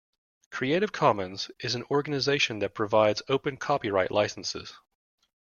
[0.49, 4.73] Creative Commons is an organisation that provides open copyright licences